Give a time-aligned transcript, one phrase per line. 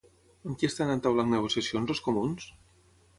[0.51, 2.49] Amb qui estan entaulant negociacions els comuns?